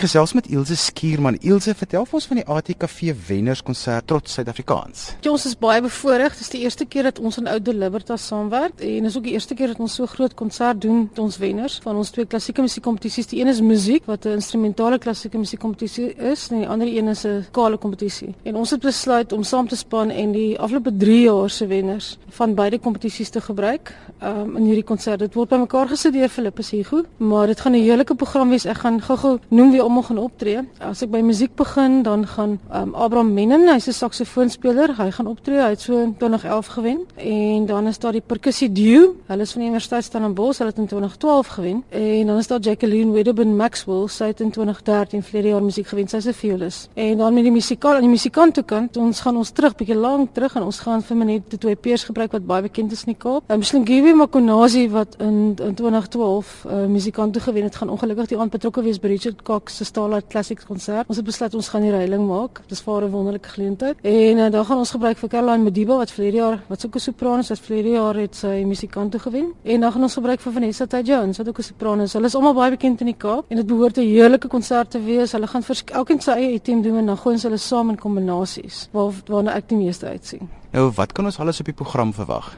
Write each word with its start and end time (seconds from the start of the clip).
Ek 0.00 0.06
gesels 0.06 0.32
met 0.32 0.46
Ilse 0.48 0.78
Skierman. 0.80 1.36
Ilse, 1.44 1.74
vertel 1.76 2.06
vir 2.08 2.16
ons 2.16 2.26
van 2.30 2.38
die 2.38 2.44
ATKV 2.48 3.10
wennerskonsert 3.28 4.06
trots 4.08 4.32
Suid-Afrikaans. 4.38 5.02
Ja, 5.20 5.28
ons 5.34 5.42
is 5.44 5.58
baie 5.60 5.82
bevoorreg. 5.84 6.38
Dit 6.38 6.46
is 6.46 6.52
die 6.54 6.62
eerste 6.62 6.86
keer 6.88 7.04
dat 7.10 7.18
ons 7.20 7.36
in 7.36 7.50
Oude 7.52 7.74
Libertas 7.76 8.24
saamwerk 8.30 8.80
en 8.80 9.04
is 9.04 9.18
ook 9.18 9.26
die 9.28 9.34
eerste 9.36 9.52
keer 9.58 9.74
dat 9.74 9.82
ons 9.84 9.98
so 10.00 10.08
groot 10.08 10.32
konsert 10.38 10.80
doen 10.80 11.02
met 11.02 11.20
ons 11.20 11.36
wenners 11.42 11.76
van 11.84 12.00
ons 12.00 12.12
twee 12.16 12.24
klassieke 12.24 12.64
musiekkompetisies. 12.64 13.28
Die 13.28 13.42
een 13.42 13.52
is 13.52 13.60
musiek 13.60 14.08
wat 14.08 14.24
'n 14.24 14.38
instrumentale 14.40 14.98
klassieke 14.98 15.36
musiekkompetisie 15.36 16.14
is 16.16 16.48
en 16.48 16.64
die 16.64 16.68
ander 16.68 16.88
een 16.88 17.08
is 17.08 17.26
'n 17.26 17.44
kale 17.52 17.76
kompetisie. 17.76 18.34
En 18.44 18.56
ons 18.56 18.70
het 18.70 18.80
besluit 18.80 19.32
om 19.32 19.44
saam 19.44 19.68
te 19.68 19.76
span 19.76 20.08
en 20.10 20.32
die 20.32 20.58
afgelope 20.58 20.96
3 20.96 21.20
jaar 21.24 21.50
se 21.50 21.66
wenners 21.66 22.16
van 22.28 22.54
beide 22.54 22.78
kompetisies 22.78 23.28
te 23.28 23.40
gebruik 23.40 23.94
um, 24.22 24.56
in 24.56 24.64
hierdie 24.64 24.84
konsert. 24.84 25.18
Dit 25.18 25.34
word 25.34 25.48
bymekaar 25.48 25.88
gesit 25.88 26.12
deur 26.12 26.28
Philippus 26.28 26.70
Hugo, 26.70 27.04
maar 27.16 27.46
dit 27.46 27.60
gaan 27.60 27.72
'n 27.72 27.82
heerlike 27.82 28.14
program 28.14 28.48
wees. 28.48 28.64
Ek 28.64 28.78
gaan 28.78 29.00
gou-gou 29.00 29.38
noem 29.48 29.70
wie 29.70 29.89
almal 29.90 30.06
gaan 30.06 30.18
optree. 30.22 30.60
As 30.78 31.02
ek 31.02 31.10
by 31.10 31.20
musiek 31.26 31.52
begin, 31.58 32.02
dan 32.06 32.22
gaan 32.30 32.58
um, 32.70 32.94
Abraham 32.94 33.32
Mennen, 33.34 33.66
hy's 33.72 33.88
'n 33.88 33.92
saksofoonspeler, 33.92 34.94
hy 34.96 35.10
gaan 35.10 35.26
optree. 35.26 35.58
Hy 35.58 35.70
het 35.74 35.80
so 35.80 35.98
in 35.98 36.14
2011 36.16 36.66
gewen. 36.66 36.98
En 37.16 37.66
dan 37.66 37.86
is 37.86 37.98
daar 37.98 38.12
die 38.12 38.22
percussie 38.22 38.72
duo. 38.72 39.16
Hulle 39.26 39.42
is 39.42 39.52
van 39.52 39.60
die 39.60 39.68
Universiteit 39.68 40.04
Stellenbosch, 40.04 40.58
hulle 40.58 40.70
het 40.70 40.78
in 40.78 40.86
2012 40.86 41.46
gewen. 41.46 41.84
En 41.88 42.26
dan 42.26 42.38
is 42.38 42.46
daar 42.46 42.60
Jacqueline 42.60 43.12
Wedderburn 43.12 43.56
Maxwell, 43.56 44.06
sy 44.08 44.24
het 44.24 44.40
in 44.40 44.50
2013 44.50 45.22
vlede 45.22 45.48
jaar 45.48 45.62
musiek 45.62 45.86
gewen. 45.86 46.08
Sy's 46.08 46.26
'n 46.26 46.32
violis. 46.32 46.88
En 46.94 47.18
dan 47.18 47.34
met 47.34 47.42
die 47.42 47.52
musikaal 47.52 47.94
aan 47.94 48.00
die 48.00 48.10
musikante 48.10 48.62
kant, 48.62 48.96
ons 48.96 49.20
gaan 49.20 49.36
ons 49.36 49.50
terug 49.50 49.74
bietjie 49.74 49.96
lank 49.96 50.34
terug 50.34 50.54
en 50.54 50.62
ons 50.62 50.78
gaan 50.78 51.02
vir 51.02 51.16
minuut 51.16 51.42
die 51.50 51.58
twee 51.58 51.76
peers 51.76 52.04
gebruik 52.04 52.32
wat 52.32 52.46
baie 52.46 52.62
bekend 52.62 52.92
is 52.92 53.04
in 53.04 53.14
die 53.14 53.20
Kaap. 53.20 53.42
Um, 53.50 53.62
Slingiwe 53.62 54.14
Makonazi 54.14 54.88
wat 54.90 55.16
in, 55.18 55.56
in 55.58 55.74
2012 55.74 56.64
uh, 56.66 56.86
musikante 56.86 57.40
gewen 57.40 57.62
het, 57.62 57.76
gaan 57.76 57.88
ongelukkig 57.88 58.26
die 58.26 58.38
aand 58.38 58.50
betrokke 58.50 58.82
wees 58.82 59.00
by 59.00 59.06
Richard 59.06 59.42
Cox 59.42 59.79
se 59.80 59.88
Starlight 59.88 60.28
Classics 60.28 60.66
konsert. 60.68 61.08
Ons 61.08 61.20
het 61.20 61.26
besluit 61.26 61.54
ons 61.56 61.68
gaan 61.72 61.84
die 61.86 61.92
reiling 61.94 62.26
maak. 62.28 62.60
Dis 62.68 62.82
vir 62.84 63.04
'n 63.06 63.10
wonderlike 63.10 63.48
geleentheid. 63.48 63.96
En 64.02 64.38
uh, 64.38 64.50
dan 64.50 64.64
gaan 64.64 64.78
ons 64.78 64.90
gebruik 64.90 65.18
vir 65.18 65.28
Caroline 65.28 65.64
Madiba 65.64 65.96
wat 65.96 66.10
verlede 66.10 66.36
jaar 66.36 66.58
wat 66.68 66.86
ook 66.86 66.96
'n 66.96 67.00
sopran 67.00 67.38
is, 67.38 67.48
wat 67.48 67.58
verlede 67.58 67.90
jaar 67.90 68.16
het 68.16 68.36
sy 68.36 68.64
musikante 68.66 69.18
gewen. 69.18 69.52
En 69.62 69.80
dan 69.80 69.92
gaan 69.92 70.02
ons 70.02 70.14
gebruik 70.14 70.40
vir 70.40 70.52
Vanessa 70.52 70.86
Tay 70.86 71.02
Jones 71.02 71.38
wat 71.38 71.48
ook 71.48 71.58
'n 71.58 71.62
sopran 71.62 72.00
is. 72.00 72.12
Hulle 72.12 72.26
is 72.26 72.34
almal 72.34 72.54
baie 72.54 72.70
bekend 72.70 73.00
in 73.00 73.06
die 73.06 73.16
Kaap 73.16 73.44
en 73.48 73.56
dit 73.56 73.66
behoort 73.66 73.96
'n 73.96 74.00
heerlike 74.00 74.48
konsert 74.48 74.90
te 74.90 75.00
wees. 75.04 75.32
Hulle 75.32 75.46
gaan 75.46 75.62
vir 75.62 75.76
elkeen 75.92 76.20
sy 76.20 76.30
eie 76.30 76.52
item 76.52 76.82
doen 76.82 76.96
en 76.96 77.06
dan 77.06 77.16
gooi 77.16 77.34
ons 77.34 77.42
hulle 77.42 77.56
saam 77.56 77.88
in 77.88 77.96
kombinasies 77.96 78.88
waar 78.92 79.12
waarna 79.26 79.54
ek 79.54 79.68
die 79.68 79.76
meeste 79.76 80.06
uitsien. 80.06 80.48
Nou, 80.72 80.90
wat 80.94 81.12
kan 81.12 81.24
ons 81.24 81.38
alles 81.38 81.60
op 81.60 81.66
die 81.66 81.74
program 81.74 82.12
verwag? 82.12 82.56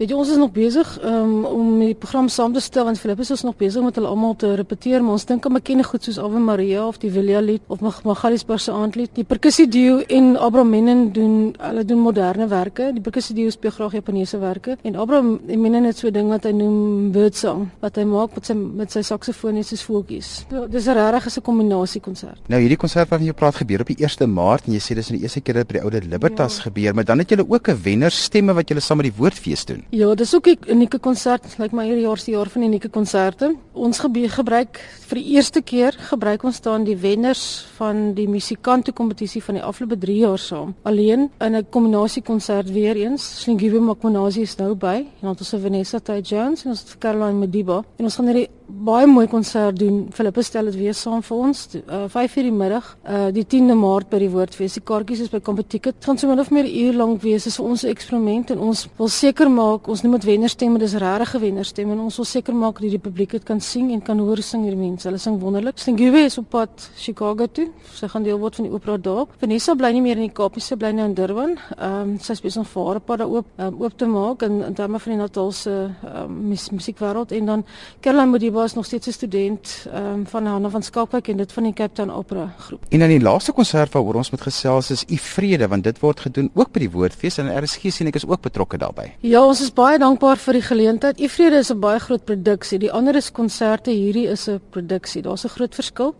Weet 0.00 0.14
jy 0.14 0.16
ons 0.16 0.30
is 0.32 0.38
nog 0.40 0.54
besig 0.56 0.90
um, 1.04 1.42
om 1.44 1.74
die 1.76 1.92
program 1.92 2.30
saam 2.32 2.54
te 2.56 2.60
stel 2.64 2.86
want 2.88 2.96
Filippus 2.96 3.34
is 3.34 3.42
nog 3.44 3.58
besig 3.60 3.84
met 3.84 3.98
hulle 3.98 4.08
almal 4.08 4.32
te 4.40 4.54
repeteer 4.56 5.02
maar 5.04 5.18
ons 5.18 5.26
dink 5.28 5.44
aan 5.44 5.58
bekende 5.58 5.84
goed 5.84 6.06
soos 6.06 6.16
Ave 6.16 6.38
Maria 6.40 6.86
of 6.88 6.96
die 7.02 7.10
Villa 7.12 7.42
lied 7.44 7.66
of 7.68 7.82
Magaliesberg 7.84 8.62
se 8.64 8.72
aandlied. 8.72 9.10
Die 9.18 9.26
perkussie 9.28 9.66
duo 9.68 9.98
en 10.08 10.38
Abraham 10.40 10.72
Mennen 10.72 11.02
doen 11.12 11.34
hulle 11.52 11.84
doen 11.84 12.00
moderne 12.00 12.46
werke. 12.48 12.86
Die 12.96 13.02
perkussie 13.04 13.36
duo 13.36 13.52
speel 13.52 13.74
graag 13.76 13.98
Japaneese 13.98 14.40
werke 14.40 14.78
en 14.88 14.96
Abraham 14.96 15.34
Mennen 15.44 15.90
het 15.90 16.00
so 16.00 16.08
'n 16.08 16.16
ding 16.16 16.32
wat 16.32 16.48
hy 16.48 16.54
noem 16.56 17.12
birdsong 17.12 17.68
wat 17.84 18.00
hy 18.00 18.04
maak 18.08 18.34
met 18.34 18.46
sy 18.46 18.54
met 18.54 18.90
sy 18.90 19.02
saksofoon 19.02 19.56
en 19.56 19.64
sy 19.64 19.76
voeltjies. 19.76 20.46
Ja, 20.50 20.66
dis 20.66 20.88
'n 20.88 20.96
regtig 20.96 21.36
'n 21.36 21.42
kombinasie 21.42 22.00
konsert. 22.00 22.40
Nou 22.48 22.60
hierdie 22.60 22.80
konsert 22.80 23.10
waarvan 23.10 23.26
jy 23.26 23.34
praat 23.34 23.56
gebeur 23.56 23.80
op 23.80 23.86
die 23.86 24.00
1 24.00 24.32
Maart 24.32 24.66
en 24.66 24.72
jy 24.72 24.80
sê 24.80 24.94
dis 24.94 25.10
in 25.10 25.16
die 25.16 25.24
eerste 25.24 25.42
keer 25.42 25.54
dat 25.56 25.68
by 25.68 25.72
die 25.74 25.82
Oude 25.82 26.00
Libertas 26.00 26.56
ja. 26.56 26.62
gebeur, 26.62 26.94
maar 26.94 27.04
dan 27.04 27.18
het 27.18 27.28
julle 27.28 27.44
ook 27.46 27.68
'n 27.68 27.82
wennerstemme 27.82 28.54
wat 28.54 28.66
julle 28.68 28.80
saam 28.80 28.96
met 28.96 29.06
die 29.06 29.18
Woordfees 29.18 29.66
doen. 29.66 29.84
Ja, 29.90 30.14
dis 30.14 30.34
ook 30.34 30.46
'n 30.46 30.58
unieke 30.70 30.98
konsert, 30.98 31.42
lyk 31.42 31.58
like 31.58 31.74
my 31.74 31.84
hierdie 31.84 32.06
jaar 32.06 32.18
se 32.18 32.30
jaar 32.30 32.48
van 32.48 32.62
unieke 32.62 32.88
konserte. 32.88 33.56
Ons 33.72 33.98
gebruik 33.98 34.78
vir 35.08 35.18
die 35.18 35.24
eerste 35.34 35.62
keer 35.62 35.92
gebruik 35.92 36.42
ons 36.44 36.56
staan 36.56 36.84
die 36.84 36.96
wenners 36.96 37.66
van 37.76 38.14
die 38.14 38.28
musikante 38.28 38.92
kompetisie 38.92 39.42
van 39.42 39.54
die 39.54 39.62
afgelope 39.62 39.98
3 39.98 40.16
jaar 40.16 40.38
saam. 40.38 40.74
Alleen 40.82 41.30
in 41.40 41.56
'n 41.56 41.66
kombinasie 41.70 42.22
konsert 42.22 42.70
weer 42.72 42.96
eens. 42.96 43.40
Slingiwe 43.40 43.80
Makmonazi 43.80 44.40
is 44.40 44.56
nou 44.56 44.74
by 44.74 45.06
en 45.22 45.28
ons 45.28 45.50
het 45.50 45.60
Vanessa 45.60 45.98
Tay 45.98 46.20
Jones 46.20 46.64
en 46.64 46.70
ons 46.70 46.80
het 46.80 46.98
Caroline 46.98 47.38
Mediba 47.38 47.82
en 47.96 48.04
ons 48.04 48.14
gaan 48.14 48.26
hierdie 48.26 48.48
baie 48.84 49.06
mooi 49.06 49.26
konsert 49.28 49.78
doen. 49.78 50.08
Philippe 50.14 50.42
stel 50.42 50.64
dit 50.70 50.76
weer 50.78 50.94
saam 50.94 51.22
vir 51.22 51.36
ons. 51.36 51.66
Uh 51.86 52.06
5:00 52.08 52.42
die 52.46 52.52
middag, 52.52 52.96
uh 53.04 53.28
die 53.34 53.44
10de 53.44 53.74
Maart 53.74 54.10
by 54.10 54.18
die 54.18 54.30
Woordfees. 54.30 54.74
Die 54.78 54.82
kaartjies 54.84 55.20
is 55.20 55.30
by 55.30 55.40
Competicket. 55.40 55.96
Gaan 56.04 56.18
so 56.18 56.28
min 56.28 56.40
of 56.40 56.50
meer 56.50 56.64
'n 56.64 56.74
uur 56.84 56.94
lank 56.94 57.22
wees. 57.22 57.44
Dit 57.44 57.52
is 57.52 57.56
vir 57.56 57.66
ons 57.66 57.84
'n 57.84 57.88
eksperiment 57.88 58.50
en 58.50 58.58
ons 58.58 58.88
wil 58.96 59.08
seker 59.08 59.50
maak 59.50 59.88
ons 59.88 60.02
noem 60.02 60.12
dit 60.12 60.24
wennerstemme, 60.24 60.78
dis 60.78 60.94
regte 60.94 61.38
wennerstemme 61.38 61.92
en 61.92 62.00
ons 62.00 62.16
wil 62.16 62.24
seker 62.24 62.54
maak 62.54 62.80
dat 62.80 62.90
die 62.90 62.98
publiek 62.98 63.30
dit 63.30 63.44
kan 63.44 63.60
sien 63.60 63.90
en 63.90 64.02
kan 64.02 64.18
hoor 64.18 64.42
sing 64.42 64.62
hierdie 64.62 64.80
mense. 64.80 65.08
Hulle 65.08 65.18
sing 65.18 65.40
wonderlik. 65.40 65.78
Stingue 65.78 66.24
is 66.24 66.38
op 66.38 66.50
pad 66.50 66.90
Chicago 66.96 67.46
toe. 67.46 67.68
Sy 67.92 68.08
gaan 68.08 68.22
deel 68.22 68.38
word 68.38 68.56
van 68.56 68.64
die 68.64 68.72
opera 68.72 68.96
daar. 68.96 69.26
Vanessa 69.38 69.74
bly 69.74 69.92
nie 69.92 70.02
meer 70.02 70.16
in 70.16 70.28
die 70.28 70.34
Kaap 70.34 70.54
nie, 70.54 70.62
sy 70.62 70.76
bly 70.76 70.92
nou 70.92 71.04
in 71.04 71.14
Durban. 71.14 71.58
Ehm 71.78 72.02
um, 72.02 72.18
sy 72.18 72.32
is 72.32 72.40
besig 72.40 72.58
om 72.58 72.64
vir 72.64 72.86
haar 72.86 73.00
pad 73.00 73.18
daar 73.18 73.28
oop 73.28 73.46
um, 73.58 73.82
oop 73.82 73.96
te 73.96 74.06
maak 74.06 74.42
in 74.42 74.62
in 74.62 74.74
terme 74.74 74.98
van 74.98 75.12
die 75.12 75.18
Natalse 75.18 75.90
um, 76.04 76.54
musiekwêreld 76.70 77.32
en 77.32 77.46
dan 77.46 77.64
Caroline 78.00 78.30
Modiba 78.30 78.59
is 78.64 78.74
nog 78.74 78.84
steeds 78.84 79.06
'n 79.06 79.12
student 79.12 79.86
ehm 79.92 80.04
um, 80.04 80.26
van 80.26 80.46
Hanna 80.46 80.68
van 80.68 80.82
Skalkwyk 80.82 81.28
en 81.28 81.36
dit 81.36 81.52
van 81.52 81.62
die 81.62 81.72
Cape 81.72 81.94
Town 81.94 82.10
Opera 82.10 82.54
groep. 82.58 82.84
En 82.88 82.98
dan 82.98 83.08
die 83.08 83.20
laaste 83.20 83.52
konsert 83.52 83.92
waaroor 83.92 84.14
ons 84.14 84.30
met 84.30 84.40
gesels 84.40 84.90
is 84.90 85.04
U 85.08 85.16
Vrede 85.16 85.68
want 85.68 85.84
dit 85.84 85.98
word 85.98 86.20
gedoen 86.20 86.50
ook 86.54 86.72
by 86.72 86.78
die 86.78 86.90
Woordfees 86.90 87.38
en 87.38 87.62
RSG 87.62 87.92
sien 87.92 88.06
ek 88.06 88.14
is 88.14 88.26
ook 88.26 88.40
betrokke 88.40 88.78
daarbey. 88.78 89.14
Ja, 89.20 89.44
ons 89.44 89.60
is 89.60 89.72
baie 89.72 89.98
dankbaar 89.98 90.36
vir 90.36 90.52
die 90.52 90.62
geleentheid. 90.62 91.20
U 91.20 91.28
Vrede 91.28 91.56
is 91.56 91.70
'n 91.70 91.80
baie 91.80 91.98
groot 91.98 92.24
produksie. 92.24 92.78
Die 92.78 92.92
ander 92.92 93.16
is 93.16 93.32
konserte, 93.32 93.90
hierdie 93.90 94.28
is 94.28 94.48
'n 94.48 94.60
produksie. 94.70 95.22
Daar's 95.22 95.44
'n 95.44 95.48
groot 95.48 95.74
verskil 95.74 96.14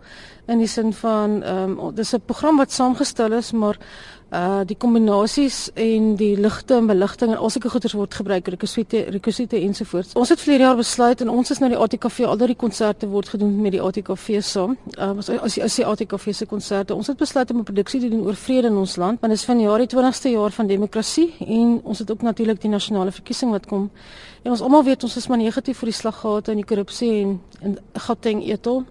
in 0.46 0.58
die 0.58 0.68
sin 0.68 0.92
van 0.92 1.42
ehm 1.42 1.78
um, 1.78 1.94
dis 1.94 2.14
'n 2.14 2.22
program 2.26 2.56
wat 2.56 2.72
saamgestel 2.72 3.32
is, 3.32 3.52
maar 3.52 3.76
uh 4.30 4.60
die 4.66 4.76
kombinasies 4.78 5.70
en 5.74 6.14
die 6.16 6.36
ligte 6.38 6.76
en 6.78 6.86
beligting 6.86 7.32
en 7.32 7.38
al 7.38 7.50
sulke 7.50 7.70
goeders 7.72 7.96
word 7.98 8.14
gebruik, 8.14 8.48
rekwisite, 8.54 9.02
rekwisite 9.10 9.58
ensovoorts. 9.58 10.14
Ons 10.14 10.30
het 10.30 10.40
vlerige 10.40 10.68
jaar 10.68 10.76
besluit 10.78 11.20
en 11.20 11.28
ons 11.28 11.50
is 11.50 11.58
nou 11.58 11.70
die 11.72 11.78
ATKV 11.78 12.20
al 12.28 12.38
die 12.38 12.54
konserte 12.54 13.08
word 13.10 13.28
gedoen 13.28 13.56
met 13.60 13.74
die 13.74 13.82
ATKV 13.82 14.38
saam. 14.46 14.76
Uh 14.98 15.16
as 15.18 15.58
as 15.58 15.76
die, 15.76 15.86
ATKV 15.86 16.34
se 16.34 16.46
konserte. 16.46 16.94
Ons 16.94 17.10
het 17.10 17.18
besluit 17.18 17.50
om 17.50 17.58
'n 17.58 17.64
produksie 17.64 18.00
te 18.00 18.08
doen 18.08 18.22
oor 18.26 18.34
vrede 18.34 18.68
in 18.68 18.76
ons 18.76 18.96
land, 18.96 19.20
want 19.20 19.32
dit 19.32 19.40
is 19.40 19.44
van 19.44 19.60
jaar 19.60 19.78
die 19.78 19.90
20ste 19.96 20.30
jaar 20.30 20.50
van 20.50 20.66
demokrasie 20.66 21.34
en 21.38 21.80
ons 21.82 21.98
het 21.98 22.10
ook 22.10 22.22
natuurlik 22.22 22.60
die 22.60 22.70
nasionale 22.70 23.12
verkiesing 23.12 23.50
wat 23.50 23.66
kom. 23.66 23.90
En 24.42 24.50
ons 24.50 24.60
almal 24.60 24.84
weet 24.84 25.02
ons 25.02 25.16
is 25.16 25.26
maar 25.26 25.38
negatief 25.38 25.78
vir 25.78 25.86
die 25.86 25.98
slaggate 25.98 26.50
en 26.50 26.56
die 26.56 26.66
korrupsie 26.66 27.20
en 27.22 27.40
en 27.60 27.78
Gauteng 27.92 28.42
etol. 28.46 28.84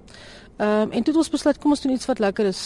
Ehm 0.60 0.82
um, 0.82 0.92
en 0.92 1.04
toe 1.04 1.14
het 1.14 1.16
ons 1.16 1.30
besluit 1.32 1.58
kom 1.58 1.72
ons 1.72 1.82
doen 1.82 1.92
iets 1.94 2.08
wat 2.10 2.20
lekker 2.20 2.46
is 2.46 2.62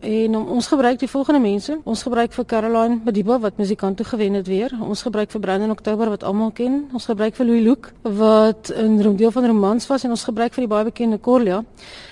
en 0.00 0.32
um, 0.34 0.46
ons 0.56 0.66
gebruik 0.66 0.98
die 0.98 1.08
volgende 1.08 1.40
mense. 1.40 1.76
Ons 1.86 2.00
gebruik 2.02 2.32
vir 2.34 2.44
Caroline 2.50 2.96
Madiba 3.04 3.36
wat 3.38 3.60
musikant 3.62 3.96
toe 3.96 4.06
gewen 4.06 4.34
het 4.34 4.48
weer. 4.50 4.72
Ons 4.82 5.04
gebruik 5.06 5.30
vir 5.30 5.40
Brandon 5.40 5.70
Oktober 5.70 6.10
wat 6.10 6.24
almal 6.26 6.50
ken. 6.50 6.88
Ons 6.92 7.06
gebruik 7.06 7.38
vir 7.38 7.46
Louis 7.46 7.62
Luke 7.62 7.92
wat 8.02 8.72
'n 8.74 9.16
deel 9.16 9.30
van 9.30 9.46
romans 9.46 9.86
was 9.86 10.04
en 10.04 10.10
ons 10.10 10.24
gebruik 10.24 10.54
vir 10.54 10.62
die 10.62 10.72
baie 10.74 10.84
bekende 10.84 11.20
Corlia. 11.20 11.62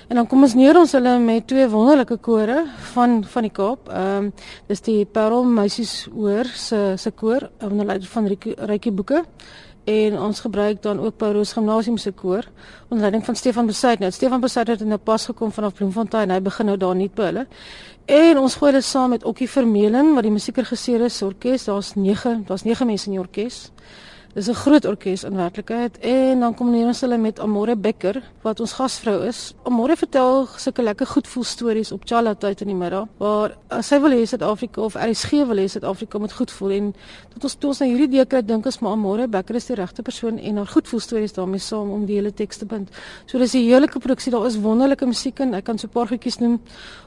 En 0.08 0.16
dan 0.16 0.26
kom 0.26 0.42
ons 0.42 0.54
neer 0.54 0.78
ons 0.78 0.92
hulle 0.92 1.18
met 1.18 1.46
twee 1.46 1.68
wonderlike 1.68 2.16
kore 2.16 2.66
van 2.94 3.24
van 3.24 3.42
die 3.42 3.52
Kaap. 3.52 3.88
Ehm 3.88 4.24
um, 4.24 4.32
dis 4.66 4.80
die 4.80 5.04
Parel 5.04 5.44
Meisies 5.44 6.08
Hoor 6.14 6.44
se 6.44 6.94
se 6.96 7.10
koor 7.10 7.50
onder 7.60 7.86
leiding 7.86 8.10
van 8.10 8.26
Rykie 8.56 8.92
Boeke 8.92 9.24
en 9.84 10.18
ons 10.20 10.40
gebruik 10.40 10.82
dan 10.82 11.00
ook 11.00 11.16
Paulus 11.16 11.52
Gimnasium 11.52 11.96
se 11.96 12.12
koor 12.12 12.44
onder 12.88 13.00
leiding 13.00 13.24
van 13.24 13.36
Stefan 13.36 13.66
Besuit. 13.66 13.98
Nou 13.98 14.12
Stefan 14.12 14.40
Besuit 14.40 14.68
het 14.68 14.84
nou 14.84 14.98
pas 14.98 15.24
gekom 15.24 15.52
vanaf 15.52 15.74
Bloemfontein. 15.74 16.30
Hy 16.30 16.40
begin 16.40 16.66
nou 16.66 16.76
daar 16.76 16.94
nie 16.96 17.10
by 17.14 17.28
hulle. 17.30 17.46
En 18.04 18.38
ons 18.38 18.54
gooi 18.54 18.72
dit 18.72 18.84
saam 18.84 19.10
met 19.10 19.24
Okkie 19.24 19.48
Vermeulen 19.50 20.14
wat 20.14 20.22
die 20.22 20.32
musiekregisseur 20.32 21.04
is, 21.04 21.22
orkes. 21.22 21.64
Daar's 21.64 21.94
9, 21.94 22.44
daar's 22.46 22.64
9 22.64 22.86
mense 22.86 23.06
in 23.06 23.16
die 23.16 23.20
orkes. 23.20 23.70
Dis 24.34 24.48
'n 24.48 24.54
groot 24.54 24.84
orkes 24.84 25.22
in 25.24 25.36
werklikheid 25.36 25.98
en 25.98 26.40
dan 26.40 26.54
kom 26.54 26.74
ons 26.74 27.00
hulle 27.00 27.18
met 27.18 27.38
Amore 27.40 27.76
Becker 27.76 28.22
wat 28.42 28.60
ons 28.60 28.72
gasvrou 28.72 29.22
is. 29.26 29.54
Amore 29.62 29.96
vertel 29.96 30.46
sulke 30.56 30.82
lekker 30.82 31.06
goed 31.06 31.28
voel 31.28 31.44
stories 31.44 31.92
op 31.92 32.00
Chala 32.04 32.34
tyd 32.34 32.60
in 32.60 32.66
die 32.66 32.74
middag 32.76 33.06
waar 33.18 33.54
sy 33.80 34.00
wil 34.00 34.10
hê 34.10 34.26
Suid-Afrika 34.26 34.80
of 34.80 34.94
RSG 34.94 35.30
wil 35.30 35.56
hê 35.56 35.68
Suid-Afrika 35.68 36.18
moet 36.18 36.32
goed 36.32 36.50
voel 36.50 36.70
en 36.70 36.94
tot 37.34 37.44
ons 37.44 37.54
toe 37.54 37.68
ons 37.68 37.78
na 37.78 37.86
hierdie 37.86 38.08
idee 38.08 38.26
kry 38.26 38.42
dink 38.42 38.66
ons 38.66 38.80
maar 38.80 38.92
Amore 38.92 39.28
Becker 39.28 39.54
is 39.54 39.66
die 39.66 39.76
regte 39.76 40.02
persoon 40.02 40.38
en 40.38 40.56
haar 40.56 40.66
goed 40.66 40.88
voel 40.88 41.00
stories 41.00 41.32
daarmee 41.32 41.60
saam 41.60 41.90
om 41.90 42.04
die 42.06 42.16
hele 42.16 42.34
teks 42.34 42.56
te 42.56 42.66
bind. 42.66 42.90
So 43.26 43.38
dis 43.38 43.54
'n 43.54 43.58
heerlike 43.58 43.98
produksie. 44.00 44.32
Daar 44.32 44.46
is 44.46 44.58
wonderlike 44.58 45.06
musiek 45.06 45.38
en 45.40 45.54
ek 45.54 45.64
kan 45.64 45.78
so 45.78 45.86
'n 45.86 45.90
paar 45.90 46.08
goedjies 46.08 46.40
noem. 46.40 46.60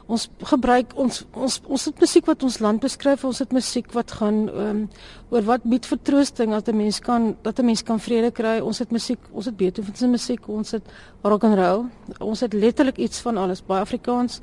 Ons 0.06 0.30
gebruik 0.42 0.96
ons 0.96 1.24
ons 1.34 1.60
ons 1.66 1.84
het 1.84 2.00
musiek 2.00 2.26
wat 2.26 2.42
ons 2.42 2.58
land 2.58 2.80
beskryf. 2.80 3.24
Ons 3.24 3.38
het 3.38 3.52
musiek 3.52 3.92
wat 3.92 4.12
gaan 4.12 4.48
um, 4.48 4.88
oor 5.30 5.42
wat 5.42 5.62
bied 5.62 5.86
vertroosting 5.86 6.50
dat 6.50 6.68
'n 6.68 6.76
mens 6.76 7.00
kan 7.00 7.17
kan 7.18 7.36
dat 7.42 7.58
'n 7.58 7.64
mens 7.64 7.82
kan 7.82 8.00
vrede 8.00 8.30
kry. 8.30 8.58
Ons 8.60 8.78
het 8.78 8.90
musiek, 8.90 9.18
ons 9.30 9.44
het 9.44 9.56
Beethoven 9.56 9.96
se 9.96 10.06
musiek, 10.06 10.48
ons 10.48 10.70
het 10.70 10.82
rock 11.22 11.44
and 11.44 11.54
roll. 11.54 11.84
Ons 12.18 12.40
het 12.40 12.52
letterlik 12.52 12.96
iets 12.96 13.20
van 13.20 13.36
alles, 13.36 13.64
baie 13.66 13.80
Afrikaans. 13.80 14.40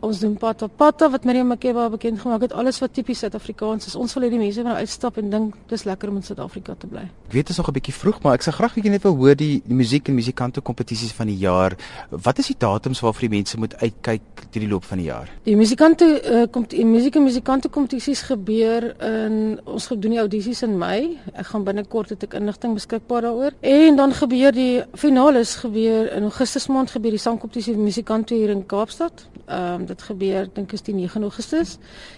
Ons 0.00 0.20
doen 0.22 0.36
pata 0.38 0.68
pata 0.70 1.08
wat 1.10 1.24
Miriam 1.26 1.48
Makeba 1.50 1.88
bekend 1.90 2.20
gemaak 2.22 2.44
het, 2.46 2.52
alles 2.54 2.76
wat 2.78 2.92
tipies 2.94 3.18
Suid-Afrikaans 3.18 3.88
is. 3.90 3.96
Ons 3.98 4.12
wil 4.14 4.28
hê 4.28 4.30
die 4.30 4.38
mense 4.38 4.62
moet 4.62 4.78
uitstap 4.78 5.16
en 5.18 5.30
dink 5.32 5.56
dis 5.72 5.82
lekker 5.88 6.12
om 6.12 6.20
in 6.20 6.22
Suid-Afrika 6.22 6.76
te 6.78 6.86
bly. 6.86 7.02
Ek 7.26 7.34
weet 7.34 7.48
dit 7.48 7.50
is 7.50 7.58
nog 7.58 7.68
'n 7.68 7.74
bietjie 7.74 7.94
vroeg, 7.94 8.22
maar 8.22 8.34
ek 8.34 8.42
sal 8.42 8.52
graag 8.52 8.76
net 8.76 9.02
wil 9.02 9.16
hoor 9.16 9.34
die, 9.34 9.60
die 9.66 9.74
musiek 9.74 10.08
en 10.08 10.14
musikante 10.14 10.60
kompetisies 10.60 11.10
van 11.12 11.26
die 11.26 11.36
jaar. 11.36 11.74
Wat 12.10 12.38
is 12.38 12.46
die 12.46 12.56
datums 12.58 13.00
waarvoor 13.00 13.28
die 13.28 13.36
mense 13.36 13.58
moet 13.58 13.74
uitkyk 13.74 14.22
deur 14.52 14.62
die 14.62 14.68
loop 14.68 14.84
van 14.84 14.98
die 14.98 15.06
jaar? 15.06 15.28
Die 15.42 15.56
musikante 15.56 16.22
uh, 16.22 16.46
kom 16.50 16.64
die 16.68 16.84
musiek 16.84 17.16
en 17.16 17.24
musikante 17.24 17.68
kompetisies 17.68 18.22
gebeur 18.22 18.94
in 19.02 19.58
ons 19.64 19.86
gedoen 19.86 20.10
die 20.10 20.20
audisies 20.20 20.62
in 20.62 20.78
Mei. 20.78 21.18
Ek 21.34 21.46
gaan 21.46 21.64
binnekort 21.64 22.10
het 22.10 22.22
ek 22.22 22.34
inligting 22.34 22.74
beskikbaar 22.74 23.22
daaroor. 23.22 23.52
En 23.60 23.96
dan 23.96 24.12
gebeur 24.12 24.52
die 24.52 24.84
finale 24.94 25.44
gebeur 25.44 26.12
in 26.12 26.22
Augustus 26.22 26.68
maand 26.68 26.90
gebeur 26.90 27.10
die 27.10 27.18
sangkompetisie 27.18 27.76
musikante 27.76 28.34
hier 28.34 28.54
in 28.54 28.66
Kaapstad. 28.66 29.26
Ehm 29.48 29.80
um, 29.80 29.87
dit 29.88 30.02
gebeur 30.02 30.48
dink 30.54 30.72
is 30.76 30.84
die 30.86 30.94
9 30.94 31.22
Augustus 31.22 31.76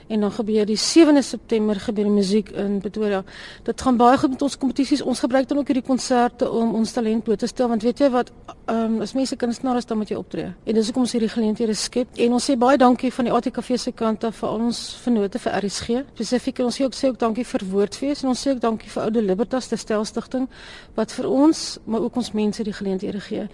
en 0.08 0.20
dan 0.20 0.32
gebeur 0.32 0.67
die 0.67 0.78
7de 0.78 1.22
September 1.22 1.81
gebeur 1.81 2.08
die 2.08 2.14
musiek 2.14 2.50
in 2.50 2.78
Pretoria. 2.82 3.22
Dit 3.64 3.81
gaan 3.81 3.96
baie 3.96 4.19
goed 4.19 4.31
met 4.34 4.43
ons 4.43 4.56
kompetisies. 4.58 5.02
Ons 5.02 5.20
gebruik 5.20 5.49
dan 5.49 5.58
ook 5.58 5.70
hierdie 5.70 5.87
konserte 5.87 6.50
om 6.50 6.75
ons 6.75 6.93
talent 6.93 7.25
bloot 7.25 7.38
te 7.38 7.46
stel 7.46 7.69
want 7.69 7.82
weet 7.87 7.99
jy 7.99 8.11
wat 8.11 8.32
ehm 8.67 8.96
um, 8.96 9.00
as 9.00 9.14
mense 9.14 9.37
kunstenaars 9.37 9.87
dan 9.87 9.99
moet 9.99 10.11
jy 10.11 10.17
optree. 10.19 10.52
En 10.64 10.75
dis 10.75 10.87
hoekom 10.87 11.02
ons 11.02 11.12
hierdie 11.12 11.31
geleenthede 11.32 11.75
skep. 11.75 12.08
En 12.17 12.32
ons 12.38 12.50
sê 12.50 12.56
baie 12.58 12.78
dankie 12.78 13.12
van 13.12 13.28
die 13.28 13.34
ATKV 13.34 13.76
se 13.78 13.93
kant 13.93 14.25
af 14.25 14.37
vir 14.43 14.49
al 14.49 14.66
ons 14.69 14.81
vennote 15.02 15.38
vir 15.38 15.58
RSG. 15.64 16.02
Spesifiek 16.14 16.62
ons 16.64 16.81
sê 16.81 16.87
ook 16.87 16.94
sê 16.94 17.11
ook 17.11 17.19
dankie 17.19 17.44
vir 17.44 17.66
Woordfees 17.70 18.25
en 18.25 18.32
ons 18.34 18.46
sê 18.46 18.55
ook 18.55 18.62
dankie 18.62 18.90
vir 18.90 19.02
Oude 19.02 19.23
Libertas 19.23 19.69
te 19.69 19.76
stel 19.76 20.05
stigting 20.05 20.49
wat 20.94 21.12
vir 21.12 21.28
ons 21.31 21.78
maar 21.84 22.00
ook 22.06 22.16
ons 22.16 22.32
mense 22.32 22.64
die 22.64 22.76
geleenthede 22.76 23.20
gee. 23.20 23.49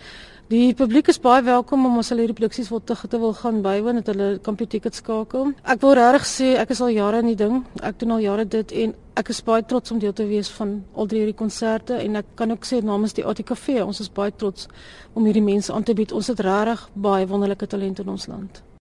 Die 0.46 0.76
publiek 0.78 1.08
is 1.10 1.16
baie 1.18 1.42
welkom 1.42 1.88
om 1.88 1.96
ons 1.98 2.12
al 2.14 2.20
hierdie 2.22 2.36
produksies 2.38 2.68
wil 2.70 2.78
te, 2.86 2.94
te 2.94 3.18
wil 3.18 3.32
gaan 3.34 3.56
bywoon 3.64 3.96
dat 3.98 4.12
hulle 4.12 4.28
kampie 4.46 4.68
tickets 4.70 5.00
skakel. 5.02 5.48
Ek 5.66 5.80
wil 5.82 5.96
regtig 5.98 6.26
sê 6.30 6.50
ek 6.60 6.70
is 6.70 6.82
al 6.86 6.92
jare 6.94 7.18
in 7.24 7.32
die 7.32 7.38
ding. 7.40 7.64
Ek 7.82 7.98
doen 7.98 8.14
al 8.14 8.22
jare 8.22 8.44
dit 8.46 8.74
en 8.84 8.92
ek 9.18 9.32
is 9.34 9.42
baie 9.42 9.64
trots 9.66 9.90
om 9.90 9.98
deel 9.98 10.14
te 10.14 10.28
wees 10.28 10.52
van 10.54 10.76
al 10.94 11.10
drie 11.10 11.24
hierdie 11.24 11.34
konserte 11.40 11.98
en 11.98 12.22
ek 12.22 12.30
kan 12.38 12.54
ook 12.54 12.68
sê 12.68 12.78
namens 12.78 13.18
die 13.18 13.26
ATKV, 13.26 13.80
ons 13.88 14.04
is 14.06 14.12
baie 14.20 14.30
trots 14.38 14.70
om 15.18 15.26
hierdie 15.26 15.42
mense 15.42 15.74
aan 15.74 15.82
te 15.82 15.98
bied. 15.98 16.14
Ons 16.14 16.30
het 16.30 16.46
regtig 16.46 16.86
baie 16.94 17.26
wonderlike 17.26 17.66
talente 17.66 18.06
in 18.06 18.14
ons 18.14 18.30
land. 18.30 18.62